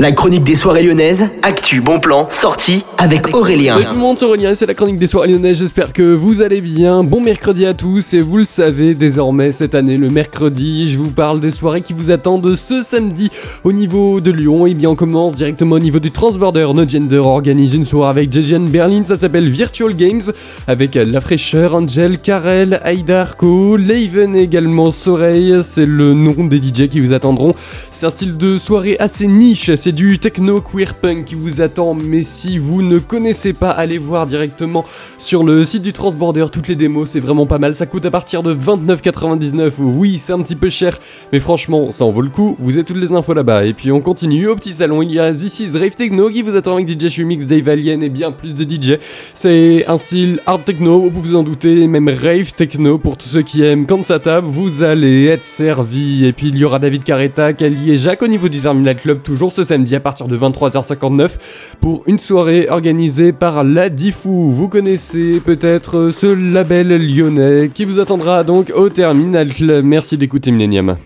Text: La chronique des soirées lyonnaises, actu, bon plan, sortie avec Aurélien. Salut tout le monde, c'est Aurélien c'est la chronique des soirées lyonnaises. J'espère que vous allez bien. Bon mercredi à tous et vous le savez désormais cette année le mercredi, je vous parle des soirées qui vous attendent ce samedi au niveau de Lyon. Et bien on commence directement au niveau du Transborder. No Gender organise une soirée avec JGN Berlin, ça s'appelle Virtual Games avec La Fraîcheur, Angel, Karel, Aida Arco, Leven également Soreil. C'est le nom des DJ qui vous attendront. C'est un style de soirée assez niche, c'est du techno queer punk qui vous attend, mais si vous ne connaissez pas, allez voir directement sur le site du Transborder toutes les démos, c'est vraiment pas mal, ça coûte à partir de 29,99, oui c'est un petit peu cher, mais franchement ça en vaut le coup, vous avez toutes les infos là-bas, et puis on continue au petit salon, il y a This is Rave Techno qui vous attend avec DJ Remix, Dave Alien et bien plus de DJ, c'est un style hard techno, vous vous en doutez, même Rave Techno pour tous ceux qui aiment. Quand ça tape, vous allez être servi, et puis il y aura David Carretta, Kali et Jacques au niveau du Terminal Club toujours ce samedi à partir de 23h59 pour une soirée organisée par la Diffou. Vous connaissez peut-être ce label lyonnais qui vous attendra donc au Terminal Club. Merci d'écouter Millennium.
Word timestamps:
La 0.00 0.12
chronique 0.12 0.44
des 0.44 0.56
soirées 0.56 0.82
lyonnaises, 0.82 1.28
actu, 1.42 1.82
bon 1.82 1.98
plan, 2.00 2.26
sortie 2.30 2.86
avec 2.96 3.36
Aurélien. 3.36 3.74
Salut 3.74 3.84
tout 3.84 3.94
le 3.96 4.00
monde, 4.00 4.16
c'est 4.16 4.24
Aurélien 4.24 4.54
c'est 4.54 4.64
la 4.64 4.72
chronique 4.72 4.96
des 4.96 5.06
soirées 5.06 5.28
lyonnaises. 5.28 5.58
J'espère 5.58 5.92
que 5.92 6.14
vous 6.14 6.40
allez 6.40 6.62
bien. 6.62 7.04
Bon 7.04 7.20
mercredi 7.20 7.66
à 7.66 7.74
tous 7.74 8.14
et 8.14 8.22
vous 8.22 8.38
le 8.38 8.44
savez 8.44 8.94
désormais 8.94 9.52
cette 9.52 9.74
année 9.74 9.98
le 9.98 10.08
mercredi, 10.08 10.90
je 10.90 10.96
vous 10.96 11.10
parle 11.10 11.38
des 11.38 11.50
soirées 11.50 11.82
qui 11.82 11.92
vous 11.92 12.10
attendent 12.10 12.56
ce 12.56 12.82
samedi 12.82 13.30
au 13.62 13.74
niveau 13.74 14.22
de 14.22 14.30
Lyon. 14.30 14.66
Et 14.66 14.72
bien 14.72 14.88
on 14.88 14.94
commence 14.94 15.34
directement 15.34 15.76
au 15.76 15.80
niveau 15.80 15.98
du 15.98 16.10
Transborder. 16.10 16.68
No 16.74 16.88
Gender 16.88 17.18
organise 17.18 17.74
une 17.74 17.84
soirée 17.84 18.08
avec 18.20 18.32
JGN 18.32 18.68
Berlin, 18.70 19.02
ça 19.04 19.18
s'appelle 19.18 19.50
Virtual 19.50 19.94
Games 19.94 20.22
avec 20.66 20.94
La 20.94 21.20
Fraîcheur, 21.20 21.74
Angel, 21.74 22.18
Karel, 22.18 22.80
Aida 22.86 23.20
Arco, 23.20 23.76
Leven 23.76 24.34
également 24.34 24.92
Soreil. 24.92 25.58
C'est 25.62 25.84
le 25.84 26.14
nom 26.14 26.46
des 26.46 26.56
DJ 26.56 26.88
qui 26.88 27.00
vous 27.00 27.12
attendront. 27.12 27.54
C'est 27.90 28.06
un 28.06 28.10
style 28.10 28.38
de 28.38 28.56
soirée 28.56 28.96
assez 28.98 29.26
niche, 29.26 29.74
c'est 29.90 29.96
du 29.96 30.20
techno 30.20 30.60
queer 30.60 30.94
punk 30.94 31.24
qui 31.24 31.34
vous 31.34 31.60
attend, 31.60 31.94
mais 31.94 32.22
si 32.22 32.58
vous 32.58 32.80
ne 32.80 33.00
connaissez 33.00 33.52
pas, 33.52 33.70
allez 33.70 33.98
voir 33.98 34.24
directement 34.24 34.84
sur 35.18 35.42
le 35.42 35.64
site 35.64 35.82
du 35.82 35.92
Transborder 35.92 36.46
toutes 36.52 36.68
les 36.68 36.76
démos, 36.76 37.10
c'est 37.10 37.18
vraiment 37.18 37.44
pas 37.44 37.58
mal, 37.58 37.74
ça 37.74 37.86
coûte 37.86 38.06
à 38.06 38.10
partir 38.12 38.44
de 38.44 38.54
29,99, 38.54 39.72
oui 39.80 40.20
c'est 40.20 40.32
un 40.32 40.42
petit 40.42 40.54
peu 40.54 40.70
cher, 40.70 41.00
mais 41.32 41.40
franchement 41.40 41.90
ça 41.90 42.04
en 42.04 42.12
vaut 42.12 42.22
le 42.22 42.28
coup, 42.28 42.54
vous 42.60 42.74
avez 42.74 42.84
toutes 42.84 42.98
les 42.98 43.10
infos 43.10 43.34
là-bas, 43.34 43.64
et 43.64 43.72
puis 43.72 43.90
on 43.90 44.00
continue 44.00 44.46
au 44.46 44.54
petit 44.54 44.74
salon, 44.74 45.02
il 45.02 45.10
y 45.12 45.18
a 45.18 45.32
This 45.32 45.58
is 45.58 45.76
Rave 45.76 45.96
Techno 45.96 46.28
qui 46.28 46.42
vous 46.42 46.54
attend 46.54 46.76
avec 46.76 46.88
DJ 46.88 47.18
Remix, 47.18 47.44
Dave 47.44 47.68
Alien 47.68 48.00
et 48.04 48.10
bien 48.10 48.30
plus 48.30 48.54
de 48.54 48.62
DJ, 48.62 48.98
c'est 49.34 49.86
un 49.88 49.96
style 49.96 50.38
hard 50.46 50.64
techno, 50.64 51.10
vous 51.12 51.20
vous 51.20 51.34
en 51.34 51.42
doutez, 51.42 51.88
même 51.88 52.08
Rave 52.08 52.52
Techno 52.52 52.98
pour 52.98 53.16
tous 53.16 53.30
ceux 53.30 53.42
qui 53.42 53.64
aiment. 53.64 53.86
Quand 53.86 54.04
ça 54.06 54.20
tape, 54.20 54.44
vous 54.44 54.84
allez 54.84 55.24
être 55.24 55.44
servi, 55.44 56.26
et 56.26 56.32
puis 56.32 56.48
il 56.48 56.58
y 56.58 56.64
aura 56.64 56.78
David 56.78 57.02
Carretta, 57.02 57.54
Kali 57.54 57.90
et 57.90 57.96
Jacques 57.96 58.22
au 58.22 58.28
niveau 58.28 58.48
du 58.48 58.60
Terminal 58.60 58.96
Club 58.96 59.22
toujours 59.24 59.50
ce 59.50 59.64
samedi 59.64 59.79
à 59.96 60.00
partir 60.00 60.28
de 60.28 60.36
23h59 60.36 61.30
pour 61.80 62.02
une 62.06 62.18
soirée 62.18 62.68
organisée 62.68 63.32
par 63.32 63.64
la 63.64 63.88
Diffou. 63.88 64.52
Vous 64.52 64.68
connaissez 64.68 65.40
peut-être 65.40 66.10
ce 66.10 66.26
label 66.26 66.88
lyonnais 66.88 67.70
qui 67.72 67.84
vous 67.84 67.98
attendra 67.98 68.44
donc 68.44 68.72
au 68.74 68.88
Terminal 68.88 69.48
Club. 69.48 69.84
Merci 69.84 70.16
d'écouter 70.16 70.50
Millennium. 70.50 70.96